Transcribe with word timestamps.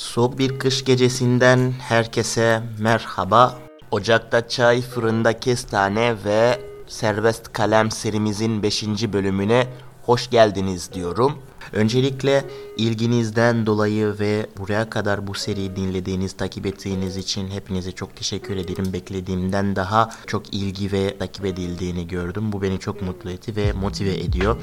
Soğuk 0.00 0.38
bir 0.38 0.58
kış 0.58 0.84
gecesinden 0.84 1.72
herkese 1.78 2.62
merhaba. 2.78 3.58
Ocakta 3.90 4.48
çay, 4.48 4.82
fırında 4.82 5.40
kestane 5.40 6.14
ve 6.24 6.60
serbest 6.86 7.52
kalem 7.52 7.90
serimizin 7.90 8.62
5. 8.62 8.82
bölümüne 9.12 9.66
hoş 10.02 10.30
geldiniz 10.30 10.92
diyorum. 10.92 11.38
Öncelikle 11.72 12.44
ilginizden 12.76 13.66
dolayı 13.66 14.14
ve 14.20 14.46
buraya 14.58 14.90
kadar 14.90 15.26
bu 15.26 15.34
seriyi 15.34 15.76
dinlediğiniz, 15.76 16.32
takip 16.32 16.66
ettiğiniz 16.66 17.16
için 17.16 17.48
hepinize 17.50 17.92
çok 17.92 18.16
teşekkür 18.16 18.56
ederim. 18.56 18.92
Beklediğimden 18.92 19.76
daha 19.76 20.10
çok 20.26 20.54
ilgi 20.54 20.92
ve 20.92 21.18
takip 21.18 21.44
edildiğini 21.44 22.08
gördüm. 22.08 22.52
Bu 22.52 22.62
beni 22.62 22.78
çok 22.78 23.02
mutlu 23.02 23.30
etti 23.30 23.56
ve 23.56 23.72
motive 23.72 24.14
ediyor. 24.14 24.56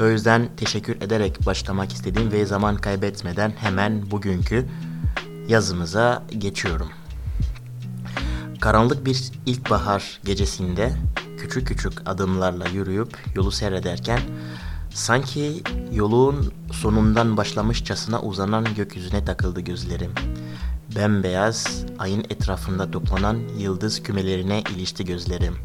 O 0.00 0.06
yüzden 0.06 0.48
teşekkür 0.56 0.96
ederek 0.96 1.46
başlamak 1.46 1.92
istedim 1.92 2.32
ve 2.32 2.46
zaman 2.46 2.76
kaybetmeden 2.76 3.50
hemen 3.50 4.10
bugünkü 4.10 4.66
yazımıza 5.48 6.22
geçiyorum. 6.38 6.88
Karanlık 8.60 9.06
bir 9.06 9.32
ilkbahar 9.46 10.20
gecesinde 10.24 10.92
küçük 11.38 11.66
küçük 11.66 11.92
adımlarla 12.08 12.68
yürüyüp 12.68 13.16
yolu 13.34 13.50
seyrederken 13.50 14.20
sanki 14.94 15.62
yolun 15.92 16.52
sonundan 16.72 17.36
başlamışçasına 17.36 18.20
uzanan 18.20 18.66
gökyüzüne 18.76 19.24
takıldı 19.24 19.60
gözlerim. 19.60 20.12
Bembeyaz 20.96 21.84
ayın 21.98 22.24
etrafında 22.30 22.90
toplanan 22.90 23.38
yıldız 23.58 24.02
kümelerine 24.02 24.62
ilişti 24.74 25.04
gözlerim. 25.04 25.56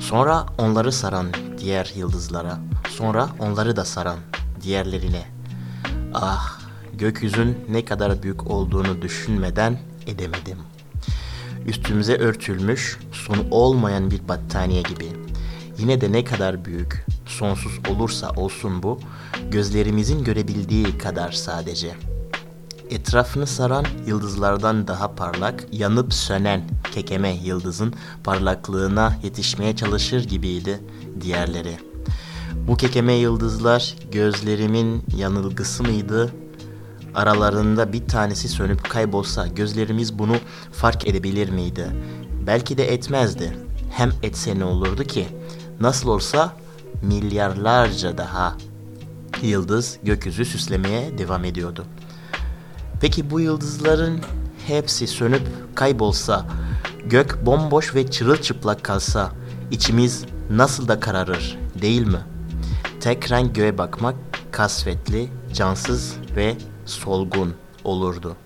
Sonra 0.00 0.46
onları 0.58 0.92
saran 0.92 1.26
diğer 1.58 1.92
yıldızlara, 1.96 2.58
sonra 2.88 3.28
onları 3.38 3.76
da 3.76 3.84
saran 3.84 4.18
diğerlerine. 4.62 5.24
Ah, 6.14 6.60
gökyüzün 6.92 7.58
ne 7.68 7.84
kadar 7.84 8.22
büyük 8.22 8.50
olduğunu 8.50 9.02
düşünmeden 9.02 9.78
edemedim. 10.06 10.58
Üstümüze 11.66 12.16
örtülmüş, 12.16 12.98
sonu 13.12 13.44
olmayan 13.50 14.10
bir 14.10 14.28
battaniye 14.28 14.82
gibi. 14.82 15.12
Yine 15.78 16.00
de 16.00 16.12
ne 16.12 16.24
kadar 16.24 16.64
büyük, 16.64 17.06
sonsuz 17.26 17.72
olursa 17.90 18.30
olsun 18.30 18.82
bu, 18.82 19.00
gözlerimizin 19.50 20.24
görebildiği 20.24 20.98
kadar 20.98 21.32
sadece. 21.32 21.94
Etrafını 22.90 23.46
saran 23.46 23.86
yıldızlardan 24.06 24.86
daha 24.86 25.14
parlak, 25.14 25.64
yanıp 25.72 26.14
sönen 26.14 26.62
kekeme 26.92 27.34
yıldızın 27.34 27.94
parlaklığına 28.24 29.16
yetişmeye 29.22 29.76
çalışır 29.76 30.24
gibiydi 30.24 30.80
diğerleri. 31.20 31.93
Bu 32.66 32.76
kekeme 32.76 33.12
yıldızlar 33.12 33.94
gözlerimin 34.12 35.02
yanılgısı 35.16 35.82
mıydı? 35.82 36.32
Aralarında 37.14 37.92
bir 37.92 38.06
tanesi 38.06 38.48
sönüp 38.48 38.90
kaybolsa 38.90 39.46
gözlerimiz 39.46 40.18
bunu 40.18 40.36
fark 40.72 41.08
edebilir 41.08 41.48
miydi? 41.48 41.86
Belki 42.46 42.78
de 42.78 42.92
etmezdi. 42.92 43.58
Hem 43.90 44.12
etse 44.22 44.58
ne 44.58 44.64
olurdu 44.64 45.04
ki? 45.04 45.26
Nasıl 45.80 46.08
olsa 46.08 46.52
milyarlarca 47.02 48.18
daha 48.18 48.56
yıldız 49.42 49.98
gökyüzü 50.02 50.44
süslemeye 50.44 51.18
devam 51.18 51.44
ediyordu. 51.44 51.84
Peki 53.00 53.30
bu 53.30 53.40
yıldızların 53.40 54.20
hepsi 54.66 55.06
sönüp 55.06 55.42
kaybolsa, 55.74 56.46
gök 57.06 57.46
bomboş 57.46 57.94
ve 57.94 58.10
çırılçıplak 58.10 58.84
kalsa 58.84 59.32
içimiz 59.70 60.24
nasıl 60.50 60.88
da 60.88 61.00
kararır 61.00 61.58
değil 61.82 62.06
mi? 62.06 62.33
Tek 63.04 63.30
renk 63.30 63.54
göğe 63.54 63.78
bakmak 63.78 64.14
kasvetli, 64.52 65.28
cansız 65.52 66.16
ve 66.36 66.56
solgun 66.86 67.54
olurdu. 67.84 68.36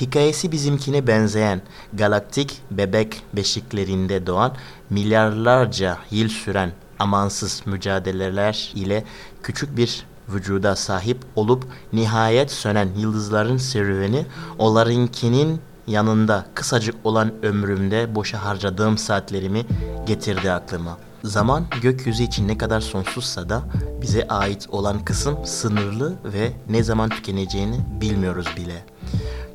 Hikayesi 0.00 0.52
bizimkine 0.52 1.06
benzeyen 1.06 1.62
galaktik 1.92 2.60
bebek 2.70 3.22
beşiklerinde 3.32 4.26
doğan 4.26 4.56
milyarlarca 4.90 5.98
yıl 6.10 6.28
süren 6.28 6.72
amansız 6.98 7.62
mücadeleler 7.66 8.72
ile 8.74 9.04
küçük 9.42 9.76
bir 9.76 10.06
vücuda 10.28 10.76
sahip 10.76 11.18
olup 11.36 11.64
nihayet 11.92 12.50
sönen 12.50 12.88
yıldızların 12.96 13.56
serüveni 13.56 14.26
onlarınkinin 14.58 15.60
yanında 15.86 16.46
kısacık 16.54 16.94
olan 17.04 17.32
ömrümde 17.42 18.14
boşa 18.14 18.44
harcadığım 18.44 18.98
saatlerimi 18.98 19.66
getirdi 20.06 20.52
aklıma. 20.52 20.98
Zaman 21.26 21.66
gökyüzü 21.82 22.22
için 22.22 22.48
ne 22.48 22.58
kadar 22.58 22.80
sonsuzsa 22.80 23.48
da 23.48 23.62
bize 24.02 24.28
ait 24.28 24.66
olan 24.70 25.04
kısım 25.04 25.38
sınırlı 25.44 26.14
ve 26.24 26.52
ne 26.70 26.82
zaman 26.82 27.08
tükeneceğini 27.08 27.76
bilmiyoruz 28.00 28.46
bile. 28.56 28.84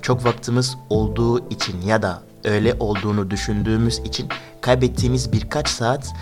Çok 0.02 0.26
vaktimiz 0.26 0.78
olduğu 0.90 1.50
için 1.50 1.82
ya 1.82 2.02
da 2.02 2.22
öyle 2.44 2.76
olduğunu 2.80 3.32
düşündüğümüz 3.32 4.00
için 4.00 4.28
kaybettiğimiz 4.62 5.32
birkaç 5.32 5.70
saat 5.70 6.14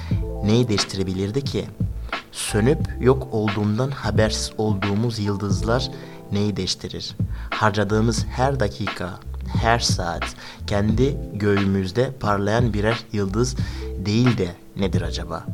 neyi 0.44 0.68
değiştirebilirdi 0.68 1.44
ki? 1.44 1.66
Sönüp 2.31 2.98
yok 3.02 3.28
olduğundan 3.31 3.92
habersiz 3.92 4.52
olduğumuz 4.58 5.20
yıldızlar 5.20 5.92
neyi 6.31 6.56
değiştirir? 6.56 7.16
Harcadığımız 7.50 8.26
her 8.26 8.60
dakika, 8.60 9.20
her 9.62 9.80
saat 9.80 10.24
kendi 10.68 11.18
göğümüzde 11.34 12.12
parlayan 12.20 12.74
birer 12.74 13.06
yıldız 13.14 13.56
değil 14.06 14.38
de 14.38 14.48
nedir 14.78 15.02
acaba? 15.02 15.46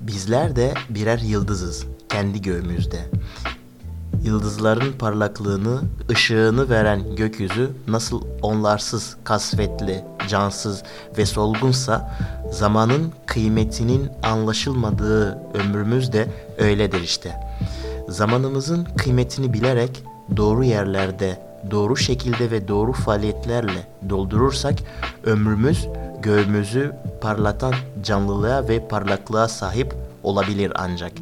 Bizler 0.00 0.56
de 0.56 0.74
birer 0.90 1.18
yıldızız 1.18 1.86
kendi 2.08 2.42
göğümüzde. 2.42 2.98
Yıldızların 4.24 4.92
parlaklığını, 4.92 5.80
ışığını 6.10 6.70
veren 6.70 7.16
gökyüzü 7.16 7.70
nasıl 7.88 8.22
onlarsız, 8.42 9.16
kasvetli, 9.24 10.04
cansız 10.28 10.82
ve 11.18 11.26
solgunsa 11.26 12.18
zamanın 12.52 13.12
kıymetinin 13.26 14.10
anlaşılmadığı 14.22 15.38
ömrümüz 15.54 16.12
de 16.12 16.28
öyledir 16.58 17.00
işte. 17.00 17.34
Zamanımızın 18.08 18.84
kıymetini 18.84 19.52
bilerek 19.52 20.02
doğru 20.36 20.64
yerlerde, 20.64 21.53
doğru 21.70 21.96
şekilde 21.96 22.50
ve 22.50 22.68
doğru 22.68 22.92
faaliyetlerle 22.92 23.86
doldurursak 24.08 24.74
ömrümüz 25.24 25.88
göğümüzü 26.22 26.92
parlatan 27.20 27.74
canlılığa 28.02 28.68
ve 28.68 28.88
parlaklığa 28.88 29.48
sahip 29.48 29.94
olabilir 30.22 30.72
ancak. 30.74 31.12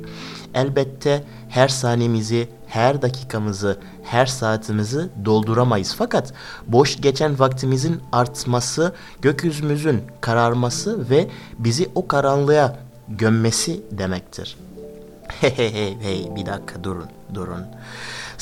Elbette 0.54 1.24
her 1.48 1.68
saniyemizi, 1.68 2.48
her 2.66 3.02
dakikamızı, 3.02 3.78
her 4.02 4.26
saatimizi 4.26 5.08
dolduramayız. 5.24 5.94
Fakat 5.98 6.32
boş 6.66 7.00
geçen 7.00 7.38
vaktimizin 7.38 8.00
artması, 8.12 8.92
gökyüzümüzün 9.22 10.02
kararması 10.20 11.10
ve 11.10 11.28
bizi 11.58 11.90
o 11.94 12.08
karanlığa 12.08 12.76
gömmesi 13.08 13.80
demektir. 13.90 14.56
Hey 15.28 15.56
hey 15.56 15.72
hey 15.74 15.96
hey 16.00 16.36
bir 16.36 16.46
dakika 16.46 16.84
durun 16.84 17.06
durun. 17.34 17.66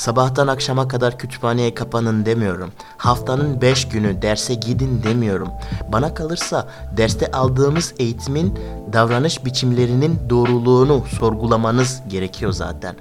Sabahtan 0.01 0.47
akşama 0.47 0.87
kadar 0.87 1.17
kütüphaneye 1.17 1.73
kapanın 1.73 2.25
demiyorum. 2.25 2.71
Haftanın 2.97 3.61
beş 3.61 3.87
günü 3.87 4.21
derse 4.21 4.53
gidin 4.53 5.03
demiyorum. 5.03 5.47
Bana 5.91 6.13
kalırsa 6.13 6.67
derste 6.97 7.31
aldığımız 7.31 7.93
eğitimin 7.99 8.59
davranış 8.93 9.45
biçimlerinin 9.45 10.19
doğruluğunu 10.29 11.03
sorgulamanız 11.19 12.01
gerekiyor 12.07 12.51
zaten. 12.51 12.95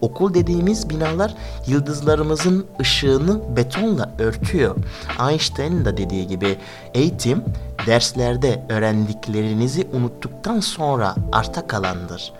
Okul 0.00 0.34
dediğimiz 0.34 0.90
binalar 0.90 1.34
yıldızlarımızın 1.66 2.66
ışığını 2.80 3.56
betonla 3.56 4.10
örtüyor. 4.18 4.76
Einstein'ın 5.30 5.84
da 5.84 5.96
dediği 5.96 6.26
gibi 6.26 6.58
eğitim 6.94 7.44
derslerde 7.86 8.66
öğrendiklerinizi 8.68 9.88
unuttuktan 9.92 10.60
sonra 10.60 11.14
arta 11.32 11.66
kalandır 11.66 12.32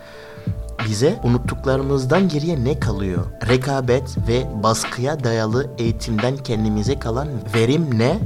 bize 0.87 1.19
unuttuklarımızdan 1.23 2.29
geriye 2.29 2.63
ne 2.63 2.79
kalıyor? 2.79 3.25
Rekabet 3.47 4.17
ve 4.27 4.63
baskıya 4.63 5.23
dayalı 5.23 5.71
eğitimden 5.77 6.37
kendimize 6.37 6.99
kalan 6.99 7.27
verim 7.55 7.99
ne 7.99 8.19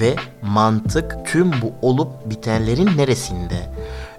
ve 0.00 0.16
mantık 0.42 1.16
tüm 1.26 1.52
bu 1.52 1.72
olup 1.82 2.30
bitenlerin 2.30 2.96
neresinde? 2.96 3.72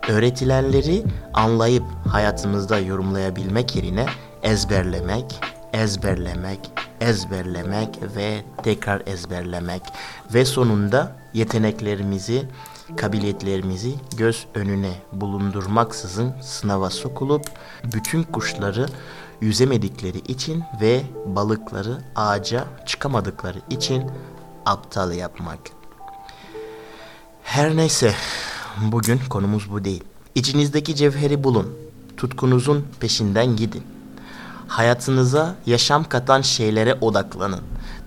Öğretilenleri 0.09 1.03
anlayıp 1.33 1.83
hayatımızda 2.11 2.79
yorumlayabilmek 2.79 3.75
yerine 3.75 4.05
ezberlemek, 4.43 5.39
ezberlemek, 5.73 6.59
ezberlemek 7.01 7.99
ve 8.15 8.41
tekrar 8.63 9.01
ezberlemek 9.05 9.81
ve 10.33 10.45
sonunda 10.45 11.15
yeteneklerimizi 11.33 12.43
kabiliyetlerimizi 12.95 13.95
göz 14.17 14.45
önüne 14.55 14.93
bulundurmaksızın 15.13 16.33
sınava 16.41 16.89
sokulup 16.89 17.45
bütün 17.83 18.23
kuşları 18.23 18.85
yüzemedikleri 19.41 20.17
için 20.17 20.63
ve 20.81 21.01
balıkları 21.25 21.97
ağaca 22.15 22.65
çıkamadıkları 22.85 23.59
için 23.69 24.03
aptal 24.65 25.11
yapmak. 25.11 25.59
Her 27.43 27.75
neyse 27.75 28.13
bugün 28.81 29.19
konumuz 29.29 29.71
bu 29.71 29.83
değil. 29.83 30.03
İçinizdeki 30.35 30.95
cevheri 30.95 31.43
bulun. 31.43 31.77
Tutkunuzun 32.17 32.87
peşinden 32.99 33.55
gidin. 33.55 33.83
Hayatınıza 34.67 35.55
yaşam 35.65 36.03
katan 36.03 36.41
şeylere 36.41 36.93
odaklanın. 36.93 37.61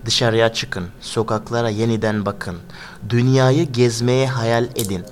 Dışarıya 0.05 0.53
çıkın, 0.53 0.87
sokaklara 1.01 1.69
yeniden 1.69 2.25
bakın. 2.25 2.55
Dünyayı 3.09 3.71
gezmeye 3.71 4.27
hayal 4.27 4.63
edin. 4.75 5.03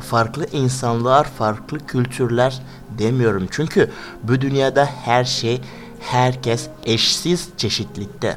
Farklı 0.00 0.46
insanlar, 0.52 1.24
farklı 1.24 1.86
kültürler 1.86 2.62
demiyorum. 2.98 3.46
Çünkü 3.50 3.90
bu 4.22 4.40
dünyada 4.40 4.84
her 5.04 5.24
şey, 5.24 5.60
herkes 6.00 6.66
eşsiz 6.84 7.48
çeşitlilikte. 7.56 8.36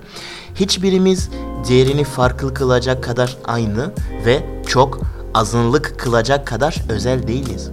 Hiçbirimiz 0.56 1.30
diğerini 1.68 2.04
farklı 2.04 2.54
kılacak 2.54 3.04
kadar 3.04 3.38
aynı 3.46 3.92
ve 4.26 4.64
çok 4.68 5.00
azınlık 5.34 6.00
kılacak 6.00 6.48
kadar 6.48 6.84
özel 6.90 7.28
değiliz. 7.28 7.70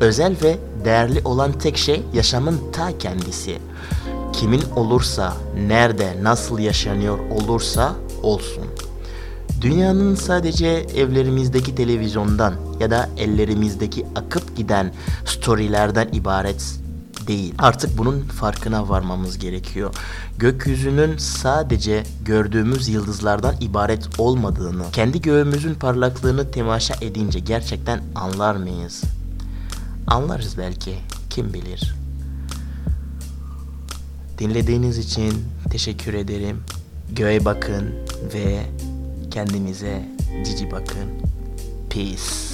Özel 0.00 0.36
ve 0.42 0.56
değerli 0.84 1.20
olan 1.24 1.52
tek 1.52 1.76
şey 1.76 2.02
yaşamın 2.14 2.60
ta 2.72 2.98
kendisi. 2.98 3.58
Kimin 4.36 4.62
olursa, 4.76 5.36
nerede, 5.66 6.16
nasıl 6.22 6.58
yaşanıyor 6.58 7.18
olursa 7.30 7.96
olsun. 8.22 8.64
Dünyanın 9.60 10.14
sadece 10.14 10.66
evlerimizdeki 10.68 11.74
televizyondan 11.74 12.54
ya 12.80 12.90
da 12.90 13.08
ellerimizdeki 13.16 14.06
akıp 14.16 14.56
giden 14.56 14.94
storylerden 15.24 16.08
ibaret 16.12 16.80
değil. 17.26 17.54
Artık 17.58 17.98
bunun 17.98 18.20
farkına 18.22 18.88
varmamız 18.88 19.38
gerekiyor. 19.38 19.94
Gökyüzünün 20.38 21.18
sadece 21.18 22.02
gördüğümüz 22.24 22.88
yıldızlardan 22.88 23.54
ibaret 23.60 24.20
olmadığını, 24.20 24.84
kendi 24.92 25.20
göğümüzün 25.20 25.74
parlaklığını 25.74 26.50
temaşa 26.50 26.94
edince 27.00 27.38
gerçekten 27.38 28.00
anlar 28.14 28.54
mıyız? 28.56 29.02
Anlarız 30.06 30.58
belki, 30.58 30.98
kim 31.30 31.54
bilir. 31.54 32.05
Dinlediğiniz 34.38 34.98
için 34.98 35.32
teşekkür 35.70 36.14
ederim. 36.14 36.62
Göğe 37.12 37.44
bakın 37.44 37.94
ve 38.34 38.60
kendinize 39.30 40.02
cici 40.44 40.70
bakın. 40.70 41.08
Peace. 41.90 42.45